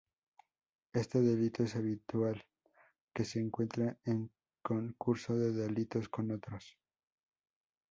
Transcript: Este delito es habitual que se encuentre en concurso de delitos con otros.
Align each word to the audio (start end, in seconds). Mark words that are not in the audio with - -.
Este 0.93 1.21
delito 1.21 1.61
es 1.63 1.75
habitual 1.75 2.43
que 3.13 3.23
se 3.23 3.39
encuentre 3.39 3.97
en 4.03 4.31
concurso 4.63 5.35
de 5.35 5.51
delitos 5.51 6.09
con 6.09 6.31
otros. 6.31 6.75